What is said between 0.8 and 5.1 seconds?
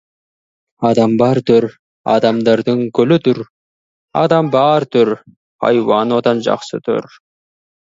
Адам бар дүр, адамдардың гүлі дүр, адам бар